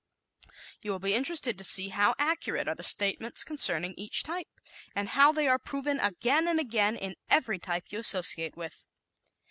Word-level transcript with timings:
You 0.81 0.89
will 0.93 0.97
be 0.99 1.13
interested 1.13 1.59
to 1.59 1.63
see 1.63 1.89
how 1.89 2.15
accurate 2.17 2.67
are 2.67 2.73
the 2.73 2.81
statements 2.81 3.43
concerning 3.43 3.93
each 3.97 4.23
type 4.23 4.47
and 4.95 5.09
how 5.09 5.31
they 5.31 5.47
are 5.47 5.59
proven 5.59 5.99
again 5.99 6.47
and 6.47 6.59
again 6.59 6.95
in 6.95 7.17
every 7.29 7.59
type 7.59 7.91
you 7.91 7.99
associate 7.99 8.57
with. 8.57 8.83